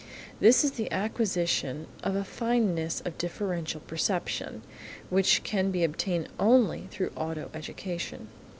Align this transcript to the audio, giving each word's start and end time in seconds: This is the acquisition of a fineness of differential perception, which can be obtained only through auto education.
This 0.39 0.63
is 0.63 0.71
the 0.71 0.91
acquisition 0.91 1.85
of 2.01 2.15
a 2.15 2.23
fineness 2.23 3.01
of 3.01 3.19
differential 3.19 3.81
perception, 3.81 4.63
which 5.11 5.43
can 5.43 5.69
be 5.69 5.83
obtained 5.83 6.27
only 6.39 6.87
through 6.89 7.11
auto 7.15 7.51
education. 7.53 8.27